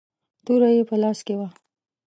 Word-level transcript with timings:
توره 0.45 0.69
يې 0.75 0.83
په 0.89 0.95
لاس 1.01 1.19
کې 1.27 1.35
وه. 1.39 1.47